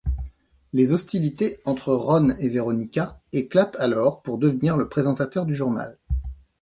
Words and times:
Les 0.73 0.93
hostilités 0.93 1.59
entre 1.63 1.93
Ron 1.93 2.29
et 2.39 2.49
Veronica 2.49 3.21
éclatent 3.33 3.75
alors 3.75 4.23
pour 4.23 4.39
devenir 4.39 4.75
le 4.75 4.89
présentateur 4.89 5.45
du 5.45 5.53
journal. 5.53 5.99